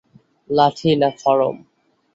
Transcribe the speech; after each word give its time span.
লাঠি, 0.49 0.89
না 1.01 1.09
খড়ম? 1.19 1.55